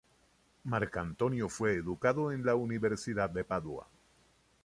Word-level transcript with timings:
Marcantonio 0.63 1.47
fue 1.47 1.73
educado 1.73 2.31
en 2.31 2.43
la 2.43 2.55
Universidad 2.55 3.29
de 3.29 3.43
Padua. 3.43 3.87